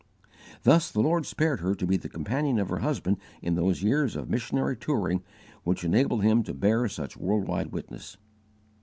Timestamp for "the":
0.89-0.99, 1.95-2.09